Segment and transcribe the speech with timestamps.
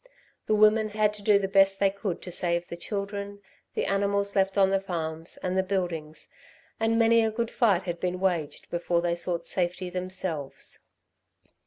[0.47, 3.39] The women had to do the best they could to save the children,
[3.75, 6.27] the animals left on the farms, and the buildings,
[6.79, 10.79] and many a good fight had been waged before they sought safety themselves.